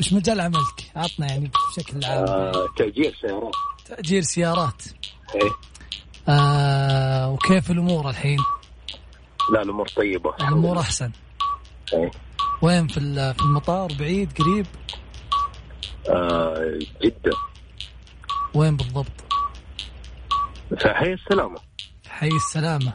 وش 0.00 0.12
مجال 0.12 0.40
عملك. 0.40 0.90
عطنا 0.96 1.26
يعني 1.26 1.50
بشكل 1.76 2.04
عام. 2.04 2.24
آه 2.28 2.52
تأجير 2.76 3.16
سيارات. 3.20 3.54
تأجير 3.86 4.22
سيارات. 4.22 4.82
إيه. 5.34 5.50
آه 6.28 7.30
وكيف 7.30 7.70
الأمور 7.70 8.10
الحين؟ 8.10 8.38
لا 9.52 9.62
الأمور 9.62 9.88
طيبة. 9.88 10.34
الأمور 10.40 10.80
أحسن. 10.80 11.10
إيه. 11.92 12.10
وين 12.62 12.86
في 12.88 12.96
ال- 13.00 13.34
في 13.34 13.42
المطار؟ 13.42 13.92
بعيد 13.98 14.32
قريب؟ 14.42 14.66
آه 16.08 16.78
جدة 17.02 17.36
وين 18.54 18.76
بالضبط؟ 18.76 19.12
في 20.78 20.88
حي 20.94 21.12
السلامة. 21.12 21.58
حي 22.08 22.28
السلامة. 22.28 22.92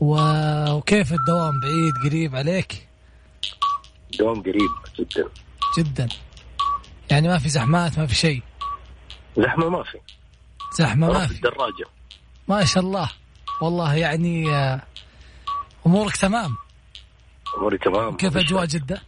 و- 0.00 0.72
وكيف 0.72 1.12
الدوام؟ 1.12 1.60
بعيد 1.60 1.92
قريب 2.10 2.36
عليك؟ 2.36 2.88
دوام 4.18 4.42
قريب 4.42 4.70
جدا. 4.98 5.28
جدا. 5.78 6.08
يعني 7.10 7.28
ما 7.28 7.38
في 7.38 7.48
زحمات 7.48 7.98
ما 7.98 8.06
في 8.06 8.14
شيء. 8.14 8.42
زحمة 9.38 9.68
ما 9.68 9.82
في. 9.82 9.98
زحمة 10.78 11.06
ما 11.12 11.26
في. 11.26 11.34
بالدراجة 11.34 11.84
ما 12.48 12.64
شاء 12.64 12.82
الله. 12.82 13.10
والله 13.60 13.94
يعني 13.94 14.50
آه، 14.54 14.82
أمورك 15.86 16.16
تمام. 16.16 16.56
أموري 17.58 17.78
تمام 17.78 18.16
كيف 18.16 18.36
أجواء 18.36 18.64
جدة؟ 18.64 19.02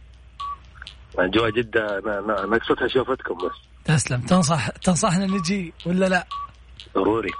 أجواء 1.19 1.49
جدة 1.49 1.99
أنا 1.99 2.45
مقصودها 2.45 2.87
شوفتكم 2.87 3.37
بس. 3.37 3.51
تسلم. 3.85 4.21
تنصح 4.21 4.69
تنصحنا 4.69 5.25
نجي 5.25 5.73
ولا 5.85 6.05
لا؟ 6.05 6.27
ضروري. 6.95 7.31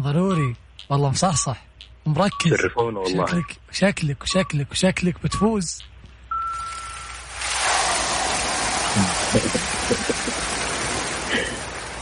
ضروري. 0.00 0.56
والله 0.90 1.10
مصحصح. 1.10 1.64
ومركز. 2.06 2.52
تشرفونا 2.54 2.98
والله. 3.00 3.26
شكلك 3.26 3.56
شكلك 3.72 4.22
وشكلك 4.22 4.70
وشكلك 4.70 5.22
بتفوز. 5.24 5.82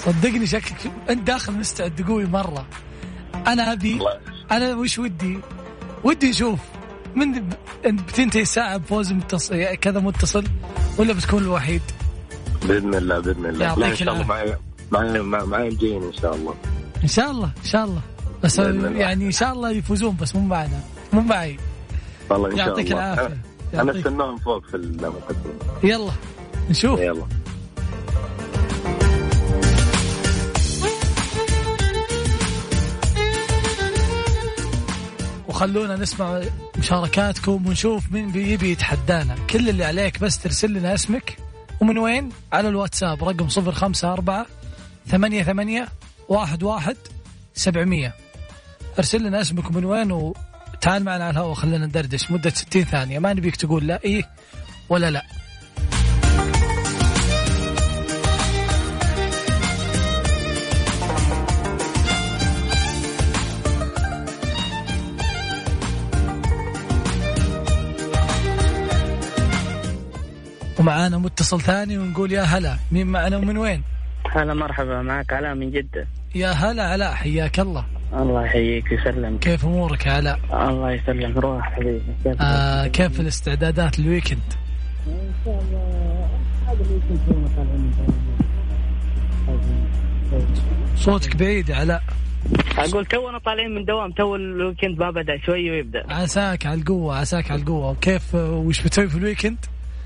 صدقني 0.05 0.47
شكلك 0.47 0.93
انت 1.11 1.27
داخل 1.27 1.53
مستعد 1.53 2.03
قوي 2.09 2.25
مرة. 2.27 2.67
أنا 3.47 3.73
ابي 3.73 4.01
أنا 4.51 4.75
وش 4.75 4.99
ودي؟ 4.99 5.39
ودي 6.05 6.31
نشوف 6.31 6.59
من 7.15 7.35
انت 7.87 8.01
بتنتهي 8.01 8.43
الساعة 8.43 8.77
بفوز 8.77 9.13
متصل 9.13 9.75
كذا 9.75 10.01
متصل 10.01 10.45
ولا 10.99 11.13
بتكون 11.13 11.43
الوحيد؟ 11.43 11.83
بإذن 12.63 12.95
الله 12.95 13.19
بإذن 13.19 13.47
الله. 13.47 13.65
يعطيك 13.65 13.79
لا 13.83 13.89
إن 13.91 13.97
شاء 13.97 14.15
الله. 14.15 14.25
العافية. 14.25 14.59
معي 14.93 15.21
معي 15.21 15.47
معي- 15.47 15.69
إن 16.09 16.13
شاء 16.23 16.35
الله. 16.35 16.55
إن 17.03 17.09
شاء 17.09 17.31
الله 17.31 17.51
إن 17.59 17.65
شاء 17.65 17.85
الله. 17.85 18.01
بس. 18.43 18.59
يعني 18.59 19.27
إن 19.27 19.31
شاء 19.33 19.53
الله 19.53 19.71
يفوزون 19.71 20.17
بس 20.21 20.37
مو 20.37 20.41
معنا. 20.43 20.81
مو 21.13 21.21
معي. 21.21 21.57
والله 22.31 22.51
إن 22.53 22.57
شاء 22.57 22.69
يعطيك 22.69 22.93
الله. 22.93 23.13
العافية. 23.15 23.27
أنا 23.75 23.83
يعطيك. 23.85 23.97
أستناهم 24.07 24.37
فوق 24.39 24.67
في 24.67 24.77
المقدمة. 24.77 25.55
يلا. 25.83 26.11
نشوف. 26.71 27.01
يلا. 27.01 27.27
وخلونا 35.49 35.97
نسمع 35.97 36.41
مشاركاتكم 36.79 37.67
ونشوف 37.67 38.13
مين 38.13 38.33
بيبي 38.33 38.71
يتحدانا. 38.73 39.37
كل 39.51 39.69
اللي 39.69 39.85
عليك 39.85 40.21
بس 40.21 40.39
ترسل 40.39 40.73
لنا 40.73 40.95
اسمك. 40.95 41.37
ومن 41.81 41.99
وين؟ 41.99 42.29
على 42.53 42.69
الواتساب 42.69 43.25
رقم 43.25 43.49
صفر 43.49 43.73
خمسة 43.73 44.13
أربعة 44.13 44.47
ثمانية 45.07 45.43
ثمانية 45.43 45.89
واحد 46.29 46.63
واحد 46.63 46.97
سبعمية. 47.55 48.15
ارسل 48.99 49.23
لنا 49.23 49.41
اسمك 49.41 49.71
ومن 49.71 49.85
وين 49.85 50.13
وتعال 50.13 51.05
معنا 51.05 51.25
على 51.25 51.31
الهواء 51.31 51.55
خلينا 51.55 51.87
ندردش 51.87 52.31
مدة 52.31 52.51
60 52.51 52.85
ثانية. 52.85 53.19
ما 53.19 53.33
نبيك 53.33 53.57
تقول 53.57 53.87
لا 53.87 54.05
إيه 54.05 54.31
ولا 54.89 55.11
لا. 55.11 55.27
ومعانا 70.85 71.19
متصل 71.19 71.61
ثاني 71.61 71.99
ونقول 71.99 72.33
يا 72.33 72.43
هلا. 72.43 72.77
مين 72.93 73.07
معنا 73.07 73.37
ومن 73.37 73.57
وين؟ 73.57 73.83
هلا 74.31 74.55
مرحبا 74.55 75.03
معك 75.03 75.33
علاء 75.33 75.55
من 75.55 75.71
جدة. 75.71 76.07
يا 76.35 76.49
هلا 76.49 76.83
علاء 76.83 77.15
حياك 77.15 77.61
الله. 77.61 77.85
الله 78.13 78.45
يحييك 78.45 78.85
ويسلمك 78.93 79.39
كيف 79.39 79.65
أمورك 79.65 80.07
يا 80.07 80.13
علاء 80.13 80.39
الله 80.53 80.93
يسلمك 80.93 81.37
روح 81.37 81.73
حبيبي. 81.73 82.01
كيف 82.25 82.37
آه 82.41 82.87
كيف 82.87 83.21
الاستعدادات 83.21 83.99
لل 83.99 84.07
weekend؟ 84.07 84.41
صوتك 90.97 91.37
بعيد 91.37 91.69
يا 91.69 91.77
علاء 91.77 92.03
أقول 92.79 93.07
تونا 93.07 93.39
طالعين 93.39 93.75
من 93.75 93.85
دوام 93.85 94.13
تو 94.13 94.37
ال 94.37 94.44
weekend 94.44 94.99
ما 94.99 95.11
بدأ 95.11 95.39
شوي 95.47 95.71
ويبدا 95.71 96.13
عساك 96.13 96.67
على 96.67 96.81
القوة 96.81 97.19
عساك 97.19 97.51
على 97.51 97.61
القوة. 97.61 97.91
وكيف 97.91 98.35
وش 98.35 98.83
بتسوي 98.83 99.09
في 99.09 99.19
ال 99.19 99.23
weekend؟ 99.23 99.57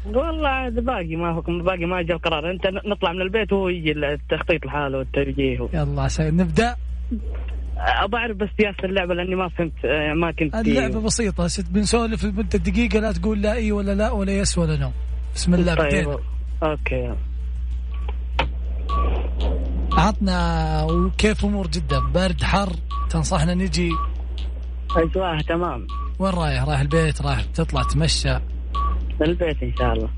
والله 0.07 0.49
عاد 0.49 0.75
باقي 0.75 1.17
ما 1.17 1.41
باقي 1.47 1.87
ما 1.87 2.03
جاء 2.03 2.17
القرار. 2.17 2.51
أنت 2.51 2.67
نطلع 2.87 3.13
من 3.13 3.23
البيت 3.23 3.53
وهو 3.53 3.69
يجي 3.69 3.93
التخطيط 3.93 4.67
لحاله 4.67 4.99
والتوجيه 4.99 5.69
يلا 5.75 6.09
سيد 6.09 6.35
نبدأ؟ 6.35 6.77
ابى 7.79 8.17
أعرف 8.17 8.37
بس 8.37 8.49
سياسة 8.61 8.85
اللعبة 8.85 9.15
لأني 9.15 9.35
ما 9.35 9.49
فهمت 9.49 9.85
آه، 9.85 10.15
ما 10.15 10.31
كنت 10.31 10.55
اللعبة 10.55 11.01
بسيطة. 11.01 11.47
ست 11.47 11.71
بنسولف 11.71 12.25
لمده 12.25 12.59
دقيقة 12.59 13.01
لا 13.01 13.13
تقول 13.13 13.43
لا 13.43 13.53
إي 13.53 13.73
ولا 13.73 13.95
لا 13.95 14.11
ولا 14.11 14.33
yes 14.33 14.59
ولا 14.59 14.77
no. 14.77 14.91
بسم 15.35 15.55
الله 15.55 15.75
بدينا 15.75 15.91
طيب 15.91 16.19
okay. 16.63 16.95
يلا. 16.95 17.17
عطنا 19.93 20.83
وكيف 20.91 21.45
أمور 21.45 21.67
جدة؟ 21.67 22.01
برد 22.15 22.43
حر 22.43 22.73
تنصحنا 23.11 23.55
نجي؟ 23.55 23.91
اجواء 24.97 25.41
تمام. 25.41 25.87
وين 26.19 26.33
رايح؟ 26.35 26.65
رايح 26.65 26.81
البيت؟ 26.81 27.23
رايح 27.23 27.41
تطلع 27.41 27.83
تمشى؟ 27.83 28.39
البيت 29.23 29.63
إن 29.63 29.73
شاء 29.79 29.93
الله. 29.93 30.09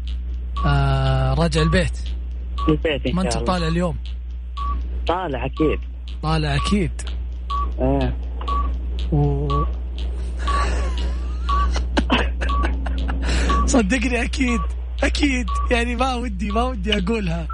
آه 0.66 1.35
راجع 1.35 1.62
البيت. 1.62 1.99
البيت 2.69 3.07
إن 3.07 3.14
ما 3.14 3.23
أنت 3.23 3.33
شاء 3.33 3.42
الله. 3.42 3.54
طالع 3.54 3.69
اليوم؟ 3.69 3.97
طالع 5.07 5.47
أكيد. 5.47 5.78
طالع 6.23 6.57
أكيد. 6.57 6.90
آه. 7.80 8.12
و... 9.12 9.49
صدقني 13.66 14.23
أكيد 14.23 14.61
أكيد. 15.02 15.47
يعني 15.71 15.97
ما 15.97 16.14
ودي 16.14 16.50
ما 16.50 16.62
ودي 16.62 16.99
أقولها. 16.99 17.47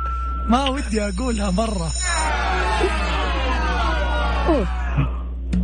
ما 0.49 0.69
ودي 0.69 1.03
أقولها 1.03 1.51
مرة. 1.51 1.91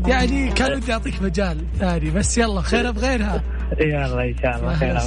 يعني 0.07 0.51
كان 0.53 0.73
ودي 0.73 0.93
أعطيك 0.93 1.23
مجال 1.23 1.67
ثاني 1.79 2.11
بس 2.11 2.39
يلا 2.39 2.61
خير 2.61 2.91
بغيرها. 2.91 3.43
يلا 3.81 4.25
إن 4.25 4.37
شاء 4.43 4.59
الله 4.59 4.75
خير 4.75 4.99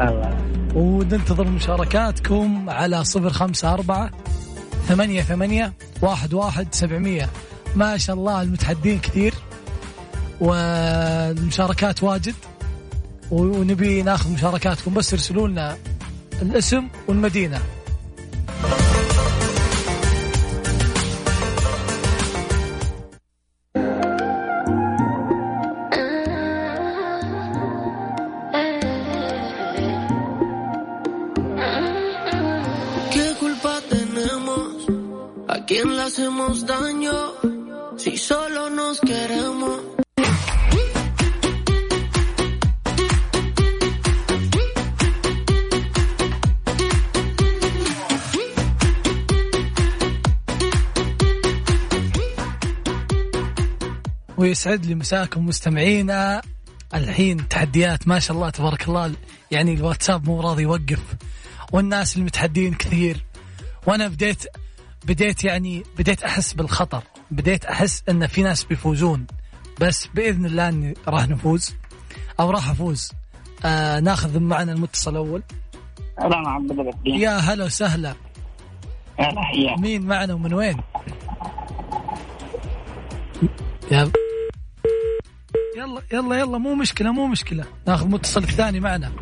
الله 0.00 0.36
وننتظر 0.74 1.48
مشاركاتكم 1.48 2.70
على 2.70 3.04
صفر 3.04 3.30
خمسة 3.30 3.72
أربعة 3.72 4.10
ثمانية 4.88 5.22
ثمانية 5.22 5.72
واحد 6.02 6.34
واحد 6.34 6.74
سبعمية. 6.74 7.28
ما 7.76 7.96
شاء 7.96 8.16
الله 8.16 8.42
المتحدين 8.42 8.98
كثير 8.98 9.34
والمشاركات 10.40 12.02
واجد. 12.02 12.34
ونبي 13.30 14.02
ناخذ 14.02 14.32
مشاركاتكم. 14.32 14.94
بس 14.94 15.12
ارسلوا 15.12 15.48
لنا 15.48 15.76
الاسم 16.42 16.88
والمدينة. 17.08 17.60
Quién 35.78 35.96
le 35.96 36.02
hacemos 36.02 36.66
daño? 36.66 37.16
Si 38.02 38.16
solo 38.16 38.62
nos 38.78 39.00
queremos. 39.00 39.78
ويسعد 54.36 54.86
لي 54.86 54.94
مساكم 54.94 55.46
مستمعينا 55.46 56.42
الحين 56.94 57.48
تحديات 57.48 58.08
ما 58.08 58.18
شاء 58.18 58.36
الله 58.36 58.50
تبارك 58.50 58.88
الله 58.88 59.12
يعني 59.50 59.74
الواتساب 59.74 60.26
مو 60.26 60.40
راضي 60.40 60.62
يوقف 60.62 61.02
والناس 61.72 62.16
المتحدين 62.16 62.74
كثير 62.74 63.24
وأنا 63.86 64.08
بديت 64.08 64.44
بديت 65.08 65.44
يعني 65.44 65.82
بديت 65.98 66.22
أحس 66.22 66.52
بالخطر. 66.52 67.02
بديت 67.30 67.64
أحس 67.64 68.02
إن 68.08 68.26
في 68.26 68.42
ناس 68.42 68.64
بيفوزون. 68.64 69.26
بس 69.80 70.06
بإذن 70.06 70.46
الله 70.46 70.68
إني 70.68 70.94
راح 71.08 71.28
نفوز 71.28 71.74
أو 72.40 72.50
راح 72.50 72.70
أفوز. 72.70 73.12
آه 73.64 74.00
ناخذ 74.00 74.40
معنا 74.40 74.72
المتصل 74.72 75.10
الأول. 75.10 75.42
أنا 76.20 76.48
عبد 76.48 76.70
الله 76.70 76.92
يا 77.06 77.30
هلا 77.30 77.64
وسهلا. 77.64 78.14
هلا 79.18 79.42
حياك. 79.42 79.78
مين 79.78 80.02
معنا 80.02 80.34
ومن 80.34 80.54
وين؟ 80.54 80.76
يلا 83.90 84.10
يلا 85.76 86.02
يلا 86.12 86.36
يلا 86.36 86.58
مو 86.58 86.74
مشكلة 86.74 87.12
مو 87.12 87.26
مشكلة. 87.26 87.64
ناخذ 87.86 88.08
متصل 88.08 88.44
ثاني 88.44 88.80
معنا. 88.80 89.12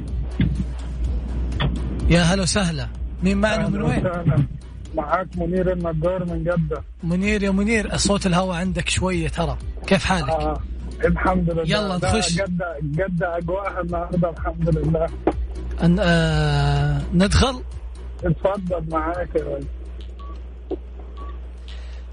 يا 2.08 2.22
هلا 2.22 2.42
وسهلا. 2.42 2.88
مين 3.22 3.38
معنا 3.38 3.66
ومن 3.66 3.82
وين؟ 3.82 4.04
معاك 4.96 5.26
منير 5.36 5.72
النجار 5.72 6.24
من 6.24 6.44
جدة 6.44 6.82
منير 7.04 7.42
يا 7.42 7.50
منير 7.50 7.96
صوت 7.96 8.26
الهواء 8.26 8.56
عندك 8.56 8.88
شوية 8.88 9.28
ترى 9.28 9.56
كيف 9.86 10.04
حالك؟ 10.04 10.28
آه. 10.30 10.60
الحمد 11.04 11.50
لله 11.50 11.62
يلا 11.62 11.96
نخش. 11.96 12.32
جدة 12.32 12.76
جدة 12.82 13.36
أجواءها 13.38 13.80
النهاردة 13.80 14.30
الحمد 14.30 14.76
لله 14.78 15.06
أن 15.82 15.98
آه 16.00 17.02
ندخل 17.14 17.62
اتفضل 18.24 18.84
معاك 18.90 19.28
يا 19.36 19.44
ولد 19.44 19.66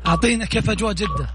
أعطينا 0.07 0.45
كيف 0.45 0.69
أجواء 0.69 0.93
جدة 0.93 1.27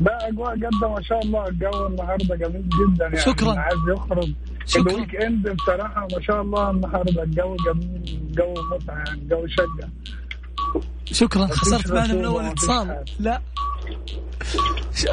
ده 0.00 0.28
أجواء 0.28 0.56
جدة 0.56 0.88
ما 0.88 1.02
شاء 1.02 1.18
الله 1.24 1.48
الجو 1.48 1.86
النهاردة 1.86 2.36
جميل 2.36 2.68
جدا 2.68 3.04
يعني 3.04 3.16
شكراً. 3.20 3.58
عايز 3.58 3.78
يخرج 3.96 4.32
شكراً. 4.66 4.92
ال 4.92 5.16
weekend 5.16 5.48
بصراحة 5.48 6.00
ما 6.12 6.20
شاء 6.22 6.42
الله 6.42 6.70
النهاردة 6.70 7.22
الجو 7.22 7.56
جميل 7.56 8.20
جو 8.36 8.54
متعة 8.72 8.94
يعني 8.96 9.10
الجو 9.22 9.44
يشجع 9.44 9.88
شكرا. 11.12 11.46
خسرت 11.46 11.92
معنا 11.92 12.14
من 12.14 12.26
مفيش 12.28 12.52
اتصال. 12.52 13.04
لا. 13.18 13.40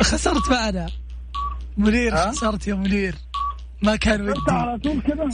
خسرت 0.02 0.50
معنا 0.52 0.88
منير؟ 1.78 2.15
خسرت 2.15 2.67
يا 2.67 2.76
منير. 2.76 3.15
ما 3.84 3.96
كان 3.96 4.22
ودي. 4.30 4.39
على 4.50 4.78
طول 4.80 5.02
كده؟ 5.02 5.26
ما 5.26 5.32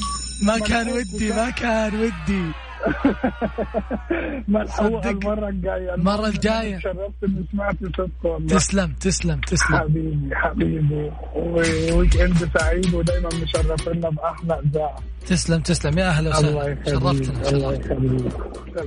ما 0.53 0.59
كان 0.59 0.87
ودي 0.89 1.29
ما 1.29 1.49
كان 1.49 1.95
ودي. 1.95 2.51
ملحوقة 4.47 5.01
صدق. 5.01 5.09
المرة 5.09 5.49
الجاية. 5.49 5.93
المرة 5.95 6.27
الجاية. 6.27 6.79
شرفت 6.79 7.23
إني 7.23 7.45
سمعت 7.51 7.75
صوتك 7.97 8.11
والله. 8.23 8.47
تسلم 8.47 8.93
تسلم 8.99 9.41
تسلم. 9.41 9.77
حبيبي 9.77 10.35
حبيبي. 10.35 11.11
وويك 11.35 12.17
اند 12.17 12.49
سعيد 12.59 12.93
ودايما 12.93 13.29
مشرفينا 13.43 14.09
بأحلى 14.09 14.61
اذاعه 14.65 14.99
تسلم 15.27 15.61
تسلم. 15.61 15.97
يا 15.99 16.07
أهلا 16.09 16.29
وسهلا. 16.29 16.77
شرفتنا 16.85 17.49
الله. 17.49 17.73
شرفتنا 17.73 18.83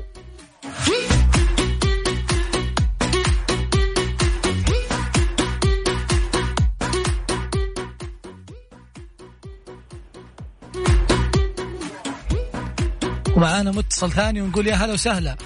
ومعانا 13.36 13.70
متصل 13.70 14.10
ثاني 14.10 14.42
ونقول 14.42 14.66
يا 14.66 14.74
هلا 14.74 14.92
وسهلا. 14.92 15.36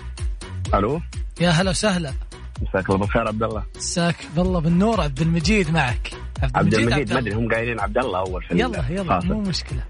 ألو؟ 0.74 1.00
يا 1.40 1.50
هلا 1.50 1.70
وسهلا. 1.70 2.12
مساك 2.62 2.88
الله 2.88 2.98
بالخير 2.98 3.28
عبد 3.28 3.42
الله. 3.42 3.62
مساك 3.76 4.16
بالله 4.36 4.60
بالنور 4.60 5.00
عبد 5.00 5.20
المجيد 5.20 5.70
معك. 5.70 6.12
عبد 6.54 6.74
المجيد 6.74 7.12
ما 7.12 7.16
عبد 7.16 7.26
أدري 7.26 7.34
هم 7.34 7.52
قايلين 7.52 7.80
عبد 7.80 7.98
الله 7.98 8.18
أول 8.18 8.42
في 8.42 8.54
يلا 8.54 8.84
يلا 8.90 9.02
الفاصل. 9.02 9.26
مو 9.26 9.40
مشكلة. 9.40 9.82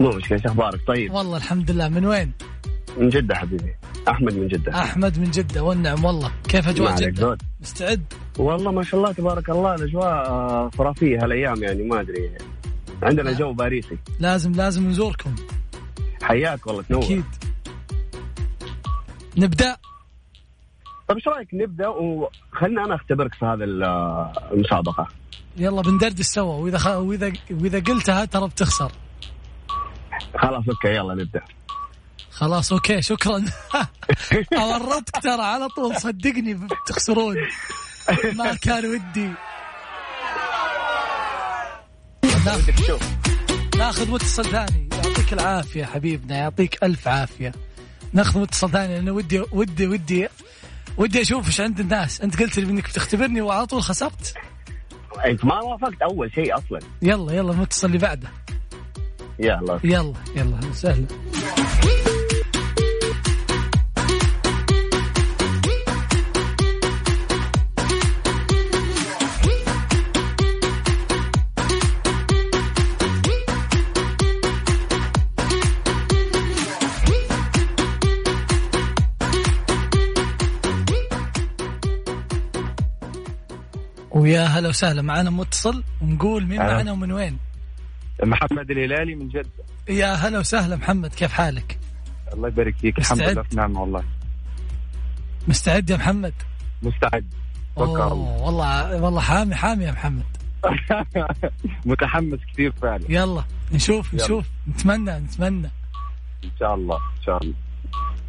مو 0.00 0.08
مشكلة 0.08 0.38
إيش 0.38 0.46
أخبارك؟ 0.46 0.80
طيب. 0.86 1.12
والله 1.12 1.36
الحمد 1.36 1.70
لله 1.70 1.88
من 1.88 2.06
وين؟ 2.06 2.32
من 2.98 3.08
جدة 3.08 3.34
حبيبي. 3.34 3.74
أحمد 4.08 4.34
من 4.34 4.48
جدة. 4.48 4.80
أحمد 4.80 5.18
من 5.18 5.30
جدة 5.30 5.62
والنعم 5.62 6.04
والله. 6.04 6.32
كيف 6.48 6.68
أجواء 6.68 6.96
جدة؟ 6.96 7.20
زود. 7.20 7.42
مستعد؟ 7.60 8.12
والله 8.38 8.72
ما 8.72 8.82
شاء 8.82 9.00
الله 9.00 9.12
تبارك 9.12 9.50
الله 9.50 9.74
الأجواء 9.74 10.70
خرافية 10.78 11.24
هالأيام 11.24 11.62
يعني 11.62 11.82
ما 11.82 12.00
أدري. 12.00 12.30
عندنا 13.02 13.32
جو 13.32 13.52
باريسي. 13.52 13.98
لازم 14.20 14.52
لازم 14.52 14.88
نزوركم. 14.88 15.34
حياك 16.30 16.66
والله 16.66 16.82
تنور 16.82 17.04
أكيد. 17.04 17.24
نبدأ. 19.36 19.76
طيب 21.08 21.16
إيش 21.16 21.28
رأيك 21.28 21.48
نبدأ؟ 21.52 21.88
وخلنا 21.88 22.84
أنا 22.84 22.94
أختبرك 22.94 23.34
في 23.34 23.44
هذا 23.44 23.64
ال- 23.64 23.84
المسابقة. 24.52 25.08
يلا 25.56 25.82
بندردش 25.82 26.24
سوا. 26.24 26.54
وإذا 26.54 26.78
خ... 26.78 26.86
واذا 26.86 27.32
وإذا 27.50 27.80
قلتها 27.80 28.24
ترى 28.24 28.48
بتخسر. 28.48 28.92
خلاص 30.38 30.64
okay 30.68 30.88
يلا 30.88 31.14
نبدأ. 31.14 31.40
خلاص 32.30 32.72
okay 32.72 33.02
شكرا. 33.02 33.44
أورطك 34.58 35.22
ترى 35.22 35.42
على 35.42 35.68
طول 35.68 35.96
صدقني 35.96 36.54
بتخسرون. 36.54 37.36
ما 38.36 38.54
كان 38.54 38.86
ودي. 38.86 39.30
ناخذ 43.78 44.10
متصل 44.10 44.44
ثاني 44.44 44.89
يعطيك 45.04 45.32
العافية 45.32 45.84
حبيبنا 45.84 46.36
يعطيك 46.36 46.84
ألف 46.84 47.08
عافية. 47.08 47.52
ناخذ 48.12 48.40
متصل 48.40 48.70
ثاني 48.70 48.94
لأنه 48.94 49.12
ودي 49.12 49.42
ودي 49.52 49.86
ودي 49.86 50.28
ودي 50.96 51.22
أشوف 51.22 51.46
إيش 51.46 51.60
عند 51.60 51.80
الناس. 51.80 52.20
أنت 52.20 52.42
قلت 52.42 52.58
لي 52.58 52.70
إنك 52.70 52.84
بتختبرني 52.84 53.40
وعلى 53.40 53.66
طول 53.66 53.82
خسرت. 53.82 54.34
انت 55.24 55.44
ما 55.44 55.60
وافقت 55.60 56.02
أول 56.02 56.32
شيء 56.32 56.58
أصلا. 56.58 56.78
يلا 57.02 57.32
يلا 57.32 57.52
المتصل 57.52 57.86
اللي 57.86 57.98
بعده. 57.98 58.28
يلا. 59.38 59.80
يلا 59.84 60.14
يلا 60.36 60.60
أهلا 60.84 61.06
ويا 84.10 84.44
هلا 84.44 84.68
وسهلا. 84.68 85.02
معنا 85.02 85.30
متصل 85.30 85.84
ونقول 86.00 86.46
مين. 86.46 86.58
معنا 86.58 86.92
ومن 86.92 87.12
وين؟ 87.12 87.38
محمد 88.22 88.70
الهلالي 88.70 89.14
من 89.14 89.28
جدة. 89.28 89.48
يا 89.88 90.14
هلا 90.14 90.38
وسهلا 90.38 90.76
محمد 90.76 91.14
كيف 91.14 91.32
حالك؟ 91.32 91.78
الله 92.32 92.48
يبارك 92.48 92.76
فيك. 92.76 92.98
الحمد؟ 92.98 93.20
لله 93.22 93.42
في 93.42 93.56
نعمة 93.56 93.80
والله. 93.80 94.04
مستعد 95.48 95.90
يا 95.90 95.96
محمد؟ 95.96 96.34
مستعد. 96.82 97.26
أوه. 97.78 98.12
والله 98.12 99.02
والله 99.02 99.20
حامي 99.20 99.54
حامي 99.54 99.84
يا 99.84 99.92
محمد. 99.92 100.24
متحمس 101.86 102.38
كثير 102.52 102.72
فعلا. 102.72 103.04
يلا 103.08 103.44
نشوف 103.72 104.14
يلا. 104.14 104.24
نشوف. 104.24 104.46
نتمنى 104.68 105.18
نتمنى. 105.18 105.70
إن 106.44 106.50
شاء 106.60 106.74
الله 106.74 106.96
إن 106.96 107.22
شاء 107.26 107.42
الله. 107.42 107.54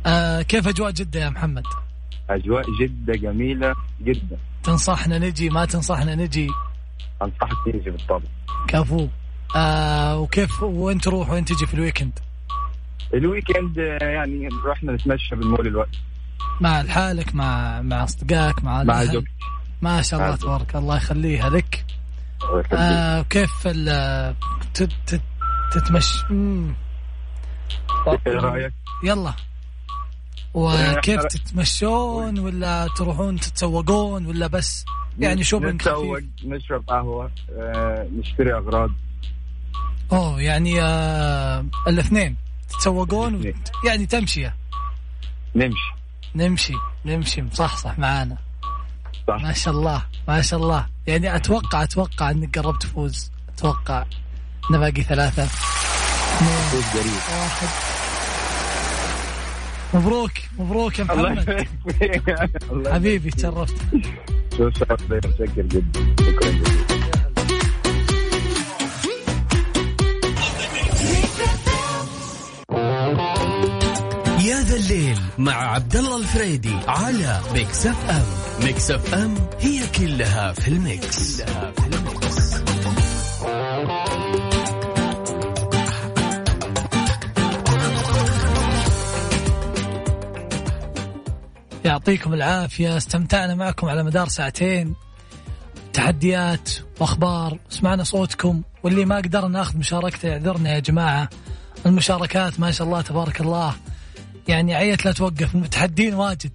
آه 0.06 0.42
كيف 0.42 0.68
أجواء 0.68 0.92
جدة 0.92 1.20
يا 1.20 1.30
محمد؟ 1.30 1.64
أجواء 2.36 2.66
جدة 2.80 3.14
جميلة 3.14 3.76
جدا. 4.02 4.38
تنصحنا 4.64 5.18
نجي؟ 5.20 5.50
ما 5.50 5.66
تنصحنا 5.66 6.16
نجي؟ 6.16 6.48
أنصحك 7.22 7.58
تيجي 7.66 7.90
بالطبع. 7.90 8.26
كفو. 8.68 9.08
آه 9.56 10.18
وكيف 10.20 10.64
وين 10.64 10.98
تروح 11.00 11.30
وين 11.30 11.46
تجي 11.46 11.66
في 11.66 11.74
ال 11.74 11.79
weekend؟ 11.79 12.20
ال 13.14 13.22
weekend 13.22 13.80
آه، 13.80 14.06
يعني 14.06 14.50
رحنا 14.66 14.92
نتمشى 14.94 15.36
بالمول 15.36 15.68
الوقت. 15.68 15.96
مع 16.62 16.82
لحالك 16.82 17.36
مع 17.36 17.82
مع 17.82 18.04
أصدقائك 18.04 18.64
مع 18.64 18.84
مع؟ 18.84 19.04
زوجتي. 19.04 19.32
ما 19.82 20.02
شاء 20.02 20.20
الله. 20.26 20.36
تبارك 20.36 20.76
الله 20.76 20.96
يخليها 20.98 21.50
لك. 21.50 21.86
آه 22.74 23.20
وكيف 23.20 23.68
ال- 23.68 24.36
تت- 24.74 25.22
تتمشى. 25.72 26.24
إيه 28.28 28.34
رأيك؟ 28.34 28.74
يلا. 29.04 29.34
وكيف 30.54 31.26
تتمشون 31.26 32.40
ولا 32.40 32.88
تروحون 32.98 33.40
تتسوقون 33.40 34.26
ولا 34.26 34.48
بس؟ 34.48 34.86
يعني 35.20 35.44
شوبينج 35.44 35.76
نتسوق 35.76 36.20
نشرب 36.46 36.84
قهوة 36.90 37.32
آه، 37.52 38.08
نشتري 38.20 38.54
أغراض. 38.54 38.90
أوه 40.12 40.42
يعني 40.42 40.82
آه 40.82 41.66
الاثنين. 41.88 42.38
تتسوقون 42.70 43.54
يعني 43.86 44.06
تمشية 44.06 44.56
نمشي. 45.56 45.94
نمشي 46.36 46.74
نمشي. 47.06 47.42
مصحصح 47.42 48.00
معانا. 48.00 48.38
صح. 49.28 49.44
ما 49.44 49.54
شاء 49.54 49.74
الله 49.74 50.06
ما 50.28 50.42
شاء 50.42 50.60
الله. 50.60 50.88
يعني 51.08 51.36
أتوقع 51.36 51.84
أتوقع 51.84 52.32
إنك 52.32 52.60
قربت 52.60 52.82
تفوز. 52.82 53.32
أتوقع. 53.58 54.06
انه 54.70 54.80
باقي 54.80 55.02
ثلاثة. 55.02 55.44
اثنين. 55.44 57.14
واحد. 57.40 57.91
مبروك 59.94 60.32
مبروك 60.60 61.00
يا 61.00 61.04
محمد. 61.04 61.68
حبيبي. 62.94 63.30
تشرفت. 63.30 63.76
شو 64.58 64.70
شرف 64.70 65.10
لي 65.10 65.16
متشكر 65.16 65.62
جدا. 65.62 66.16
شكرا 66.20 66.50
جزيلا 66.52 66.82
يا 74.46 74.62
ذا 74.62 74.76
الليل 74.76 75.18
مع 75.38 75.54
عبد 75.54 75.96
الله 75.96 76.18
الفريدي 76.18 76.76
على 76.88 77.40
Mix 77.54 77.86
FM. 77.86 78.24
Mix 78.66 78.92
FM 78.92 79.36
هي 79.60 79.80
كلها 80.00 80.54
في 80.54 80.68
ال 80.68 80.82
mix, 80.82 81.42
كلها 81.42 81.72
في 81.72 81.96
ال 81.96 82.07
mix. 82.07 82.51
يعطيكم 92.02 92.34
العافية. 92.34 92.98
استمتعنا 92.98 93.56
معكم 93.56 93.90
على 93.90 94.04
مدار 94.04 94.28
ساعتين. 94.28 94.96
تحديات 95.94 96.70
وأخبار. 97.00 97.58
سمعنا 97.70 98.04
صوتكم. 98.04 98.62
واللي 98.84 99.06
ما 99.06 99.16
قدرنا 99.16 99.48
ناخذ 99.48 99.78
مشاركته 99.78 100.28
يعذرنا 100.28 100.74
يا 100.74 100.80
جماعة. 100.80 101.30
المشاركات 101.86 102.60
ما 102.60 102.72
شاء 102.72 102.88
الله 102.88 103.02
تبارك 103.02 103.42
الله. 103.42 103.74
يعني 104.48 104.76
عيت 104.76 105.06
لا 105.06 105.12
توقف. 105.12 105.56
متحدين 105.56 106.14
واجد. 106.14 106.52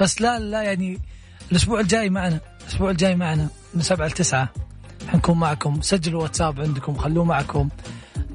بس 0.00 0.20
لا 0.22 0.38
لا 0.38 0.62
يعني 0.62 0.98
الأسبوع 1.50 1.80
الجاي 1.80 2.10
معنا. 2.10 2.40
الأسبوع 2.62 2.90
الجاي 2.90 3.16
معنا 3.16 3.48
من 3.74 3.82
سبعة 3.82 4.06
لتسعة 4.06 4.48
حنكون 5.08 5.38
معكم. 5.38 5.80
سجلوا 5.80 6.22
واتساب 6.22 6.60
عندكم. 6.60 6.94
خلوه 6.94 7.24
معكم. 7.24 7.68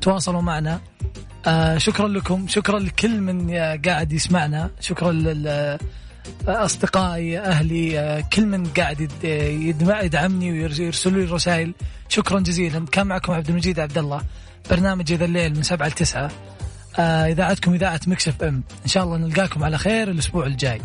تواصلوا 0.02 0.42
معنا. 0.42 0.80
آه 1.48 1.78
شكرا 1.78 2.08
لكم. 2.08 2.48
شكرا 2.48 2.80
لكل 2.80 3.22
من 3.22 3.52
قاعد 3.86 4.14
يسمعنا. 4.14 4.72
شكرا 4.80 5.12
لل 5.12 5.78
أصدقائي 6.48 7.40
أهلي 7.40 8.24
كل 8.34 8.46
من 8.46 8.66
قاعد 8.66 9.02
يد- 9.02 9.24
يدمع 9.70 10.02
يدعمني 10.02 10.52
ويرسلوا 10.52 11.26
لي 11.26 11.32
رسائل 11.32 11.74
شكرا 12.10 12.40
جزيلا. 12.40 12.86
كان 12.92 13.08
معكم 13.08 13.34
عبد 13.34 13.50
المجيد 13.50 13.80
عبد 13.80 13.98
الله 13.98 14.22
برنامج 14.72 15.14
ذا 15.14 15.26
الليل 15.26 15.56
من 15.56 15.64
سبعة 15.64 15.88
لتسعة. 15.88 16.32
آه، 17.00 17.28
إذاعتكم 17.28 17.74
إذاعة 17.74 18.00
مكسف 18.08 18.44
أم. 18.44 18.64
إن 18.84 18.90
شاء 18.90 19.04
الله 19.04 19.18
نلقاكم 19.18 19.64
على 19.64 19.78
خير 19.78 20.12
الأسبوع 20.12 20.46
الجاي. 20.46 20.82